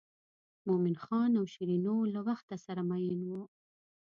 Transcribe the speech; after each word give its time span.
مومن 0.67 0.95
خان 1.03 1.31
او 1.39 1.45
شیرینو 1.53 1.95
له 2.13 2.21
وخته 2.27 2.55
سره 2.65 2.81
مئین 2.91 3.19
وو. 3.23 3.41